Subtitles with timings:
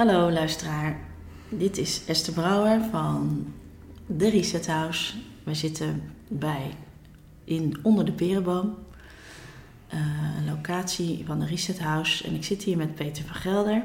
[0.00, 1.00] Hallo luisteraar,
[1.48, 3.46] dit is Esther Brouwer van
[4.06, 5.14] de Reset House.
[5.44, 6.70] Wij zitten bij
[7.44, 8.74] in onder de Perenboom,
[9.88, 9.98] eh,
[10.38, 12.24] een locatie van de Reset House.
[12.24, 13.82] En ik zit hier met Peter van Gelder,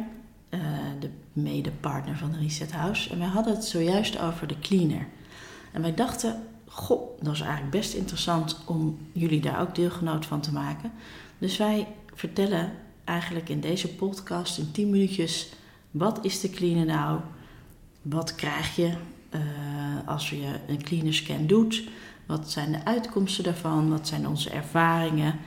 [0.50, 0.60] uh,
[1.00, 3.10] de medepartner van de Reset House.
[3.10, 5.08] En wij hadden het zojuist over de cleaner.
[5.72, 10.42] En wij dachten, goh, dat is eigenlijk best interessant om jullie daar ook deelgenoot van
[10.42, 10.92] te maken.
[11.38, 12.72] Dus wij vertellen
[13.04, 15.50] eigenlijk in deze podcast in 10 minuutjes
[15.98, 17.20] wat is de cleaner nou?
[18.02, 18.94] Wat krijg je
[19.32, 19.42] uh,
[20.06, 21.84] als je een cleaner scan doet?
[22.26, 23.90] Wat zijn de uitkomsten daarvan?
[23.90, 25.40] Wat zijn onze ervaringen?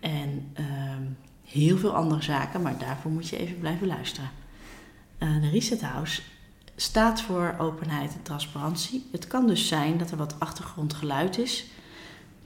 [0.00, 0.66] En uh,
[1.44, 4.30] heel veel andere zaken, maar daarvoor moet je even blijven luisteren.
[5.18, 6.22] Uh, de Reset House
[6.76, 9.08] staat voor openheid en transparantie.
[9.12, 11.66] Het kan dus zijn dat er wat achtergrondgeluid is.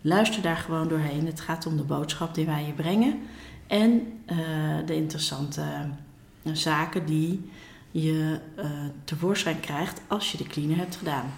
[0.00, 1.26] Luister daar gewoon doorheen.
[1.26, 3.18] Het gaat om de boodschap die wij je brengen
[3.66, 3.90] en
[4.26, 4.38] uh,
[4.86, 5.62] de interessante
[6.52, 7.50] zaken die
[7.90, 8.64] je uh,
[9.04, 11.32] tevoorschijn krijgt als je de cleaner hebt gedaan.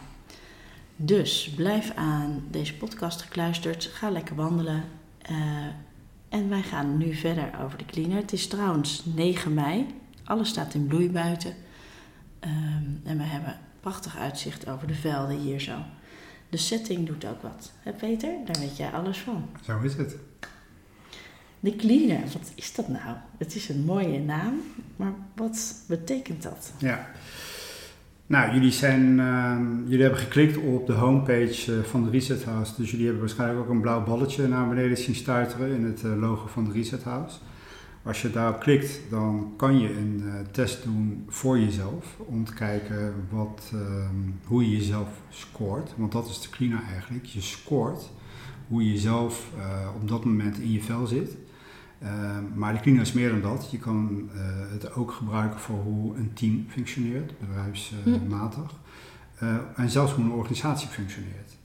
[0.97, 3.85] Dus blijf aan deze podcast gekluisterd.
[3.85, 4.85] Ga lekker wandelen.
[6.29, 8.17] en wij gaan nu verder over de cleaner.
[8.17, 9.87] Het is trouwens 9 mei.
[10.25, 11.55] Alles staat in bloei buiten.
[12.41, 15.77] Um, en we hebben prachtig uitzicht over de velden hier zo.
[16.49, 17.73] De setting doet ook wat.
[17.83, 18.35] Hè Peter?
[18.45, 19.49] Daar weet jij alles van.
[19.65, 20.17] Zo is het.
[21.67, 23.17] De cleaner, wat is dat nou?
[23.39, 24.61] Het is een mooie naam,
[24.97, 26.73] maar wat betekent dat?
[26.79, 27.11] Ja.
[28.27, 32.73] Nou, jullie, zijn, uh, jullie hebben geklikt op de homepage uh, van de Reset House.
[32.77, 36.21] Dus jullie hebben waarschijnlijk ook een blauw balletje naar beneden zien stuiteren in het uh,
[36.21, 37.39] logo van de Reset House.
[38.03, 42.17] Als je daarop klikt, dan kan je een uh, test doen voor jezelf.
[42.19, 43.73] Om te kijken wat,
[44.45, 45.93] hoe je jezelf scoort.
[45.97, 47.25] Want dat is de cleaner eigenlijk.
[47.25, 48.11] Je scoort
[48.69, 49.51] hoe je jezelf
[50.01, 51.37] op dat moment in je vel zit.
[52.03, 52.09] Uh,
[52.55, 53.69] maar de cleaner is meer dan dat.
[53.71, 54.41] Je kan uh,
[54.73, 58.71] het ook gebruiken voor hoe een team functioneert, bedrijfsmatig.
[59.43, 61.57] Uh, en zelfs hoe een organisatie functioneert.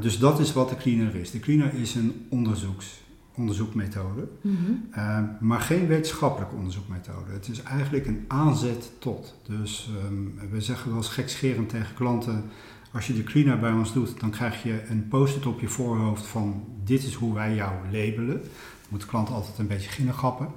[0.00, 1.30] dus dat is wat de cleaner is.
[1.30, 3.00] De cleaner is een onderzoeks,
[3.34, 5.36] onderzoekmethode, mm -hmm.
[5.40, 7.32] maar geen wetenschappelijke onderzoekmethode.
[7.32, 9.34] Het is eigenlijk een aanzet tot.
[9.46, 12.44] Dus um, we zeggen wel eens gekscherend tegen klanten,
[12.92, 16.26] als je de cleaner bij ons doet, dan krijg je een post-it op je voorhoofd
[16.26, 18.42] van dit is hoe wij jou labelen
[18.90, 20.48] moet de klant altijd een beetje ginnegappen.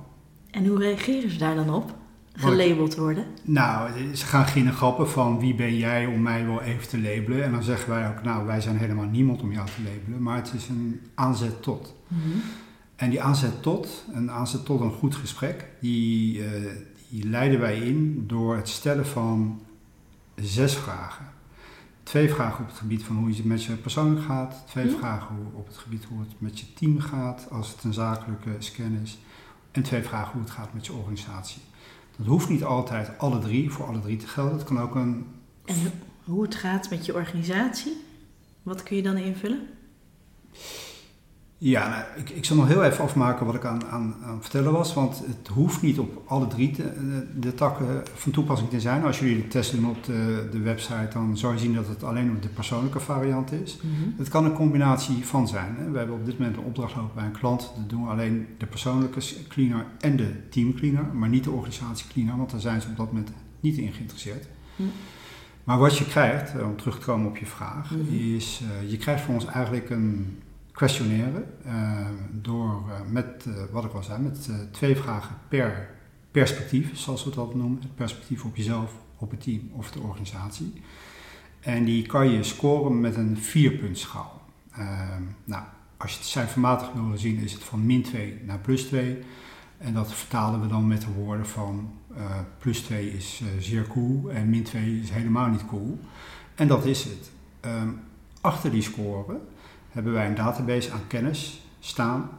[0.52, 1.96] En hoe reageren ze daar dan op?
[2.34, 3.26] Gelabeld worden?
[3.44, 7.44] Nou, ze gaan ginnegappen van wie ben jij om mij wel even te labelen.
[7.44, 10.22] En dan zeggen wij ook, nou, wij zijn helemaal niemand om jou te labelen.
[10.22, 11.96] Maar het is een aanzet tot.
[12.08, 12.42] Mm -hmm.
[12.96, 16.46] En die aanzet tot, een aanzet tot een goed gesprek, die, uh,
[17.10, 19.62] die leiden wij in door het stellen van
[20.36, 21.26] zes vragen.
[22.04, 24.64] Twee vragen op het gebied van hoe het met je persoonlijk gaat.
[24.68, 24.98] Twee hm?
[24.98, 29.00] vragen op het gebied hoe het met je team gaat, als het een zakelijke scan
[29.04, 29.18] is.
[29.72, 31.62] En twee vragen hoe het gaat met je organisatie.
[32.18, 34.54] Dat hoeft niet altijd alle drie voor alle drie te gelden.
[34.54, 35.26] Het kan ook een.
[35.66, 35.92] En
[36.24, 38.04] hoe het gaat met je organisatie?
[38.64, 39.68] Wat kun je dan invullen?
[41.64, 44.72] Ja, nou, ik, ik zal nog heel even afmaken wat ik aan, aan, aan vertellen
[44.72, 44.94] was.
[44.94, 46.92] Want het hoeft niet op alle drie te,
[47.40, 49.04] de, takken van toepassing te zijn.
[49.04, 52.04] Als jullie de test doen op de, de website, dan zou je zien dat het
[52.04, 53.80] alleen op de persoonlijke variant is.
[53.82, 54.14] Mm -hmm.
[54.18, 55.76] Het kan een combinatie van zijn.
[55.78, 55.92] Hè.
[55.92, 57.72] We hebben op dit moment een opdracht lopen bij een klant.
[57.78, 62.08] Dat doen we alleen de persoonlijke cleaner en de team cleaner, maar niet de organisatie
[62.12, 64.48] cleaner, want daar zijn ze op dat moment niet in geïnteresseerd.
[64.76, 64.92] Mm.
[65.64, 68.36] Maar wat je krijgt, om terug te komen op je vraag, mm -hmm.
[68.36, 70.38] is uh, je krijgt van ons eigenlijk een
[70.74, 75.90] questionnaire uh, door uh, met, uh, wat ik al zei, met twee vragen per
[76.32, 77.82] perspectief, zoals we dat noemen.
[77.82, 80.74] Het perspectief op jezelf, op het team of de organisatie.
[81.60, 84.42] En die kan je scoren met een vierpuntschaal.
[85.44, 85.64] nou,
[85.98, 89.20] als je het cijfermatig wil zien, is het van min 2 naar plus 2.
[89.78, 91.94] En dat vertalen we dan met de woorden van
[92.58, 96.00] plus 2 is zeer cool en min 2 is helemaal niet cool.
[96.56, 97.32] En dat is het.
[97.66, 98.00] Um,
[98.42, 99.40] achter die score
[99.94, 102.30] hebben wij een database aan kennis staan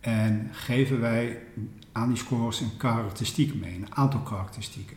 [0.00, 1.42] en geven wij
[1.92, 4.96] aan die scores een karakteristiek mee, een aantal karakteristieken.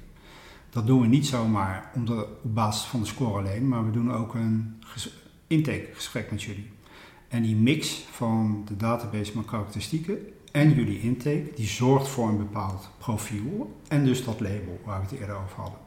[0.70, 4.34] Dat doen we niet zomaar op basis van de score alleen, maar we doen ook
[4.34, 4.82] een
[5.48, 6.72] intakegesprek met jullie.
[7.28, 10.18] En die mix van de database met karakteristieken
[10.52, 15.08] en jullie intake, die zorgt voor een bepaald profiel en dus dat label waar we
[15.10, 15.80] het eerder over hadden.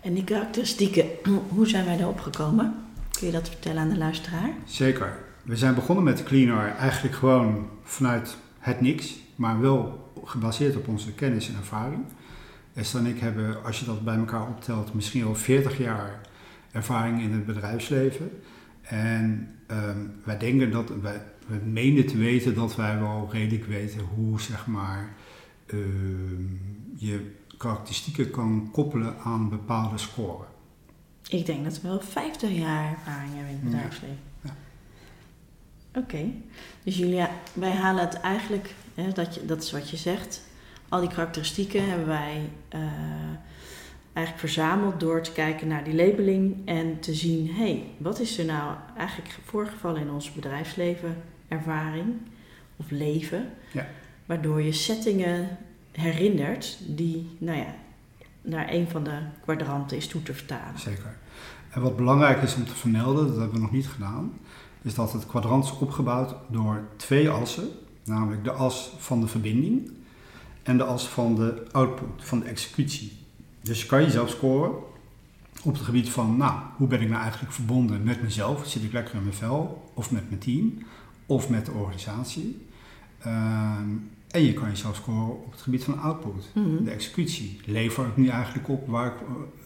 [0.00, 1.04] En die karakteristieken,
[1.54, 2.74] hoe zijn wij daarop gekomen?
[3.10, 4.50] Kun je dat vertellen aan de luisteraar?
[4.64, 5.27] Zeker.
[5.42, 11.12] We zijn begonnen met Cleaner eigenlijk gewoon vanuit het niks, maar wel gebaseerd op onze
[11.12, 12.04] kennis en ervaring.
[12.74, 16.20] Esther en ik hebben, als je dat bij elkaar optelt, misschien al 40 jaar
[16.72, 18.30] ervaring in het bedrijfsleven.
[18.82, 24.00] En um, wij denken dat, wij, we menen te weten dat wij wel redelijk weten
[24.00, 25.14] hoe zeg maar
[25.72, 26.60] um,
[26.96, 30.44] je karakteristieken kan koppelen aan bepaalde score.
[31.28, 34.27] Ik denk dat we wel 50 jaar ervaring hebben in het bedrijfsleven.
[35.94, 36.24] Oké,
[36.82, 40.42] dus Julia, wij halen het eigenlijk, hè, dat, je, dat is wat je zegt,
[40.88, 42.80] al die karakteristieken hebben wij uh,
[44.12, 48.38] eigenlijk verzameld door te kijken naar die labeling en te zien, hé, hey, wat is
[48.38, 51.16] er nou eigenlijk voorgevallen in ons bedrijfsleven,
[51.48, 52.14] ervaring
[52.76, 53.86] of leven, ja.
[54.26, 55.58] waardoor je settingen
[55.92, 57.74] herinnert die, nou ja,
[58.42, 60.78] naar een van de kwadranten is toe te vertalen.
[60.78, 61.16] Zeker.
[61.70, 64.38] En wat belangrijk is om te vermelden, dat hebben we nog niet gedaan,
[64.82, 67.68] is dat het kwadrant is opgebouwd door twee assen,
[68.04, 69.90] namelijk de as van de verbinding
[70.62, 73.12] en de as van de output, van de executie.
[73.60, 74.70] Dus je kan jezelf scoren
[75.62, 78.66] op het gebied van, nou, hoe ben ik nou eigenlijk verbonden met mezelf?
[78.66, 79.90] Zit ik lekker in mijn vel?
[79.94, 80.72] Of met mijn team?
[81.26, 82.66] Of met de organisatie?
[83.18, 83.88] Ehm,
[84.30, 86.84] en je kan jezelf scoren op het gebied van output, Mhm.
[86.84, 87.60] de executie.
[87.64, 89.20] Lever ik nu eigenlijk op waar ik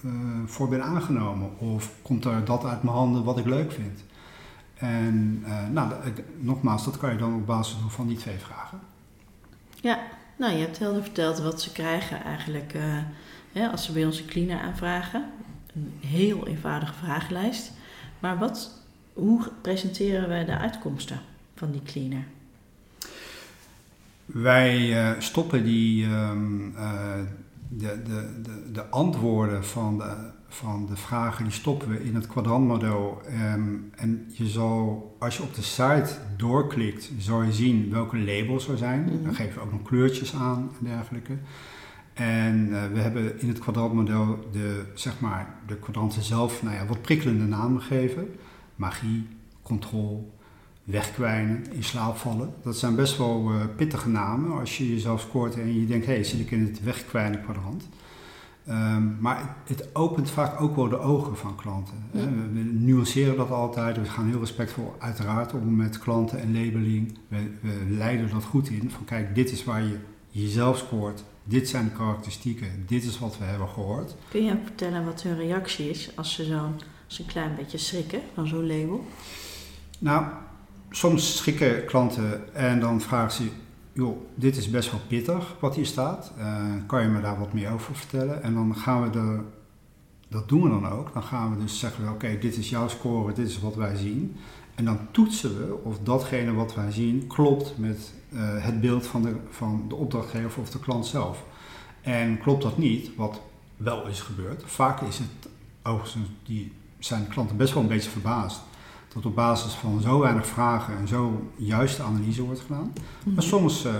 [0.04, 0.10] eh,
[0.46, 1.58] voor ben aangenomen?
[1.58, 4.04] Of komt er dat uit mijn handen wat ik leuk vind?
[4.82, 8.38] En eh, nou, dat- nogmaals, dat kan je dan op basis doen van die twee
[8.38, 8.78] vragen.
[9.80, 9.98] Ja,
[10.38, 12.82] nou, je hebt helder verteld wat ze krijgen eigenlijk eh,
[13.52, 15.24] hè, als ze bij ons een cleaner aanvragen.
[15.74, 17.72] Een heel eenvoudige vragenlijst.
[18.20, 18.70] Maar wat,
[19.12, 21.20] hoe presenteren wij de uitkomsten
[21.54, 22.24] van die cleaner?
[24.26, 27.14] Wij eh, stoppen die, ehm, eh,
[27.68, 32.26] de, de, de, de antwoorden van de, van de vragen, die stoppen we in het
[32.26, 33.22] kwadrantmodel.
[33.26, 38.68] Ehm, en je zal, als je op de site doorklikt, zal je zien welke labels
[38.68, 39.02] er zijn.
[39.02, 39.22] Mhm.
[39.24, 41.32] Dan geven we ook nog kleurtjes aan en dergelijke.
[42.12, 46.86] En eh, we hebben in het kwadrantmodel de, zeg maar, de kwadranten zelf nou ja,
[46.86, 48.34] wat prikkelende namen gegeven.
[48.76, 49.26] Magie,
[49.62, 50.20] controle,
[50.84, 52.54] wegkwijnen, in slaap vallen.
[52.62, 56.12] Dat zijn best wel eh, pittige namen als je jezelf scoort en je denkt, hé,
[56.12, 57.88] hey, zit ik in het wegkwijnen kwadrant.
[58.66, 61.94] Ehm, maar het, opent vaak ook wel de ogen van klanten.
[62.10, 62.20] Ja.
[62.52, 63.96] We, nuanceren dat altijd.
[63.96, 67.18] We gaan heel respectvol uiteraard om met klanten en labeling.
[67.28, 68.90] We, we leiden dat goed in.
[68.90, 69.96] Van kijk, dit is waar je
[70.28, 71.24] jezelf scoort.
[71.44, 72.84] Dit zijn de karakteristieken.
[72.86, 74.14] Dit is wat we hebben gehoord.
[74.28, 76.74] Kun je ook vertellen wat hun reactie is als ze zo'n
[77.18, 79.06] een klein beetje schrikken van zo'n label?
[79.98, 80.24] Nou,
[80.90, 83.48] soms schikken klanten en dan vragen ze,
[83.92, 86.32] joh, dit is best wel pittig wat hier staat.
[86.38, 88.42] Eh, kan je me daar wat meer over vertellen?
[88.42, 89.40] En dan gaan we de,
[90.28, 91.12] dat doen we dan ook.
[91.12, 94.36] Dan gaan we dus zeggen, oké, dit is jouw score, dit is wat wij zien.
[94.74, 99.22] En dan toetsen we of datgene wat wij zien klopt met eh, het beeld van
[99.22, 101.44] de, van de opdrachtgever of de klant zelf.
[102.00, 103.40] En klopt dat niet, wat
[103.76, 104.62] wel is gebeurd.
[104.66, 105.48] Vaak is het,
[105.82, 108.60] overigens, die zijn klanten best wel een beetje verbaasd
[109.14, 112.92] dat op basis van zo weinig vragen en zo juiste analyse wordt gedaan.
[113.24, 113.34] Mhm.
[113.34, 113.92] Maar soms eh,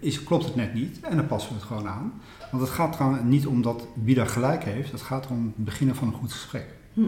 [0.00, 2.12] is, klopt het net niet en dan passen we het gewoon aan.
[2.50, 5.64] Want het gaat er niet om dat wie daar gelijk heeft, het gaat om het
[5.64, 6.66] beginnen van een goed gesprek.
[6.92, 7.02] Hm.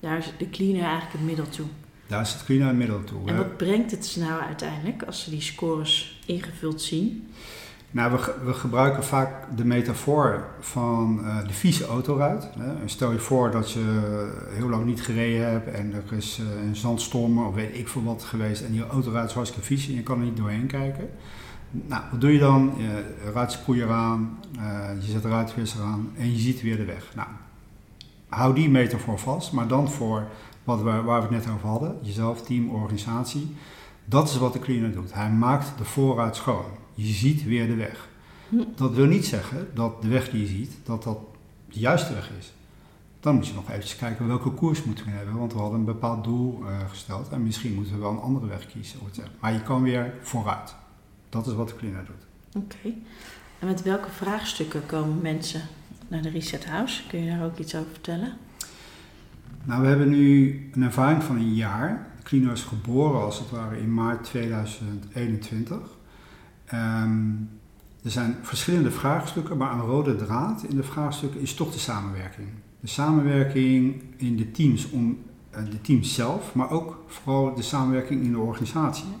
[0.00, 1.66] Daar is de cleaner eigenlijk het middel toe.
[2.10, 3.20] Daar is het clean naar het middel toe.
[3.26, 3.36] En hè.
[3.36, 7.28] wat brengt het ze nou uiteindelijk als ze die scores ingevuld zien?
[7.92, 12.48] Nou, we, we gebruiken vaak de metafoor van eh, de vieze autoruit.
[12.58, 12.88] Hè.
[12.88, 16.76] Stel je voor dat je heel lang niet gereden hebt en er is eh, een
[16.76, 20.02] zandstorm of weet ik veel wat geweest en die autoruit is hartstikke vies en je
[20.02, 21.08] kan er niet doorheen kijken.
[21.70, 22.72] Nou, wat doe je dan?
[22.76, 27.12] Je ruitsproeier aan, eh, je zet de ruitwisser aan en je ziet weer de weg.
[27.14, 27.28] Nou,
[28.28, 30.26] hou die metafoor vast, maar dan voor
[30.64, 33.56] wat we, waar we het net over hadden, jezelf, team, organisatie.
[34.04, 35.14] Dat is wat de cleaner doet.
[35.14, 36.79] Hij maakt de voorruit schoon.
[37.06, 38.08] Je ziet weer de weg.
[38.76, 41.18] Dat wil niet zeggen dat de weg die je ziet, dat dat
[41.68, 42.52] de juiste weg is.
[43.20, 45.84] Dan moet je nog eventjes kijken welke koers moeten we hebben, want we hadden een
[45.84, 48.98] bepaald doel eh, gesteld en misschien moeten we wel een andere weg kiezen.
[49.40, 50.74] Maar je kan weer vooruit.
[51.28, 52.62] Dat is wat de cleaner doet.
[52.64, 52.94] Oké.
[53.58, 55.62] En met welke vraagstukken komen mensen
[56.08, 57.06] naar de Reset House?
[57.08, 58.32] Kun je daar ook iets over vertellen?
[59.64, 62.12] Nou, we hebben nu een ervaring van een jaar.
[62.16, 65.98] De cleaner is geboren als het ware in maart 2021.
[66.70, 67.30] Ehm,
[68.02, 72.48] er zijn verschillende vraagstukken, maar een rode draad in de vraagstukken is toch de samenwerking.
[72.80, 75.18] De samenwerking in de teams, om,
[75.50, 79.16] eh, de teams zelf, maar ook vooral de samenwerking in de organisatie.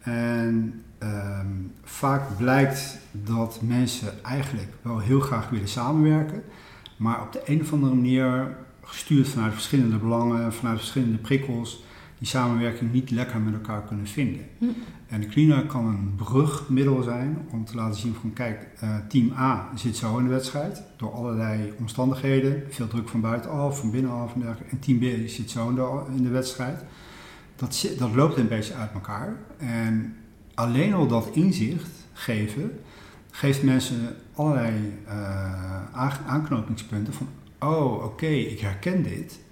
[0.00, 1.46] En ehm,
[1.82, 6.42] vaak blijkt dat mensen eigenlijk wel heel graag willen samenwerken,
[6.96, 11.83] maar op de een of andere manier, gestuurd vanuit verschillende belangen, vanuit verschillende prikkels,
[12.24, 14.40] die samenwerking niet lekker met elkaar kunnen vinden.
[14.58, 14.64] Hm.
[15.08, 19.32] En de cleaner kan een brugmiddel zijn om te laten zien van kijk, eh, team
[19.38, 24.34] A zit zo in de wedstrijd door allerlei omstandigheden, veel druk van buitenaf, van binnenaf
[24.34, 24.70] en dergelijke.
[24.70, 26.84] En team B zit zo in de, in de wedstrijd.
[27.56, 29.36] Dat, zit- dat loopt een beetje uit elkaar.
[29.56, 30.16] En
[30.54, 32.70] alleen al dat inzicht geven
[33.30, 34.72] geeft mensen allerlei
[35.06, 37.28] uh, aanknopingspunten van,
[37.58, 39.42] oh oké, ik herken dit.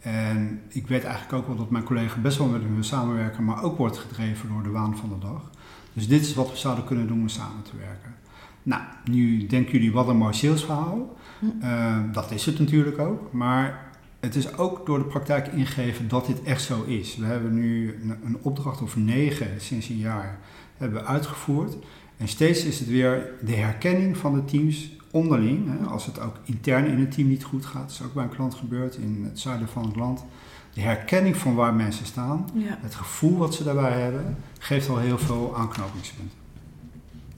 [0.00, 3.62] En ik weet eigenlijk ook wel dat mijn collega best wel met me samenwerken, maar
[3.62, 5.50] ook wordt gedreven door de waan van de dag.
[5.92, 8.14] Dus dit is wat we zouden kunnen doen om samen te werken.
[8.62, 11.16] Nou, nu denken jullie wat een mooi salesverhaal.
[11.62, 13.32] Uh, dat is het natuurlijk ook.
[13.32, 13.90] Maar
[14.20, 17.16] het is ook door de praktijk ingegeven dat dit echt zo is.
[17.16, 20.38] We hebben nu een opdracht of negen sinds een jaar
[20.76, 21.76] hebben uitgevoerd.
[22.16, 25.78] En steeds is het weer de herkenning van de teams onderling.
[25.78, 28.24] Hè, als het ook intern in het team niet goed gaat, dat is ook bij
[28.24, 30.24] een klant gebeurd in het zuiden van het land.
[30.72, 35.18] De herkenning van waar mensen staan, het gevoel wat ze daarbij hebben, geeft al heel
[35.18, 36.38] veel aanknopingspunten.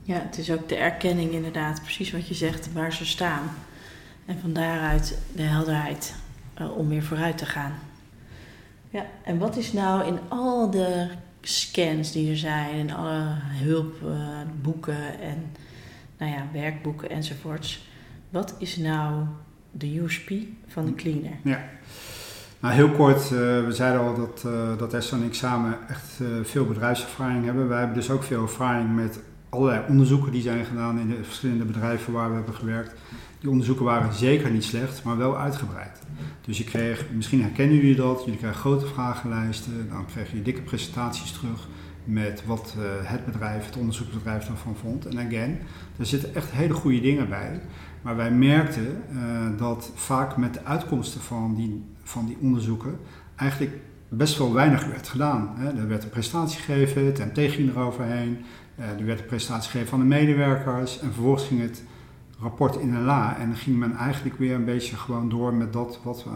[0.02, 3.42] Ja, het is ook de erkenning inderdaad, precies wat je zegt, waar ze staan.
[4.26, 6.14] En van daaruit de helderheid
[6.60, 7.72] uh, om weer vooruit te gaan.
[8.90, 11.08] Ja, en wat is nou in al de
[11.40, 15.52] scans die er zijn en alle hulpboeken en
[16.22, 17.86] nou ja, werkboeken enzovoorts.
[18.30, 19.24] Wat is nou
[19.70, 20.30] de USP
[20.66, 21.32] van de cleaner?
[21.42, 21.64] Ja.
[22.60, 26.18] Nou, heel kort, uh, we zeiden al dat, uh, dat Esther en ik samen echt
[26.22, 27.68] uh, veel bedrijfservaring hebben.
[27.68, 31.64] Wij hebben dus ook veel ervaring met allerlei onderzoeken die zijn gedaan in de verschillende
[31.64, 32.94] bedrijven waar we hebben gewerkt.
[33.38, 36.02] Die onderzoeken waren zeker niet slecht, maar wel uitgebreid.
[36.44, 40.62] Dus je kreeg, misschien herkennen jullie dat, jullie krijgen grote vragenlijsten, dan krijg je dikke
[40.62, 41.68] presentaties terug
[42.04, 45.06] met wat uh, het bedrijf, het onderzoeksbedrijf daarvan vond.
[45.06, 45.58] En again,
[45.98, 47.60] er zitten echt hele goede dingen bij.
[48.02, 52.98] Maar wij merkten uh, dat vaak met de uitkomsten van die, van die onderzoeken
[53.36, 53.76] eigenlijk
[54.08, 55.50] best wel weinig werd gedaan.
[55.56, 55.80] Hè.
[55.80, 58.44] Er werd een presentatie gegeven, het MT ging eroverheen,
[58.78, 61.82] uh, er werd een presentatie gegeven van de medewerkers en vervolgens ging het
[62.38, 65.72] rapport in een la en dan ging men eigenlijk weer een beetje gewoon door met
[65.72, 66.32] dat wat uh,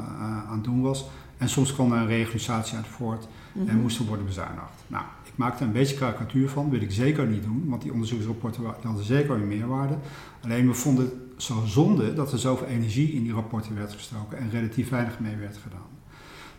[0.49, 1.09] aan het doen was.
[1.37, 3.77] En soms kwam er een reorganisatie uit voort en mhm.
[3.77, 4.85] moest er worden bezuinigd.
[4.87, 8.65] Nou, ik maakte een beetje karikatuur van, wil ik zeker niet doen, want die onderzoeksrapporten
[8.83, 9.97] hadden zeker weer meerwaarde.
[10.43, 14.39] Alleen we vonden het zo zonde dat er zoveel energie in die rapporten werd gestoken
[14.39, 15.95] en relatief weinig mee werd gedaan.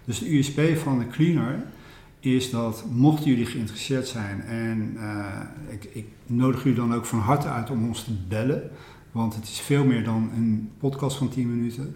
[0.05, 1.65] Dus de USP van de cleaner
[2.19, 5.25] is dat mochten jullie geïnteresseerd zijn en uh,
[5.69, 8.69] ik, ik nodig jullie dan ook van harte uit om ons te bellen.
[9.11, 11.95] Want het is veel meer dan een podcast van 10 minuten.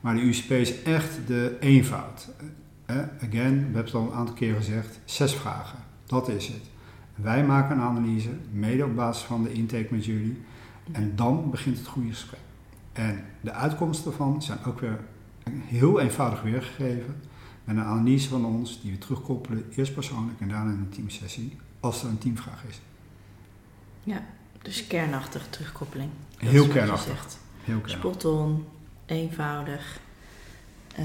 [0.00, 2.28] Maar de USP is echt de eenvoud.
[2.86, 5.78] Eh, again, we hebben het al een aantal keren gezegd, zes vragen.
[6.06, 6.62] Dat is het.
[7.14, 10.42] Wij maken een analyse, mede op basis van de intake met jullie.
[10.92, 12.40] En dan begint het goede gesprek.
[12.92, 15.00] En de uitkomsten ervan zijn ook weer
[15.48, 17.20] heel eenvoudig weergegeven.
[17.64, 21.56] Met een analyse van ons die we terugkoppelen, eerst persoonlijk en daarna in een teamsessie,
[21.80, 22.80] als er een teamvraag is.
[24.02, 24.26] Ja,
[24.62, 26.10] dus kernachtige terugkoppeling.
[26.36, 27.26] Heel kernachtig.
[27.64, 27.98] Heel kernachtig.
[27.98, 28.64] Spot on,
[29.10, 30.00] eenvoudig.
[30.98, 31.04] Uh,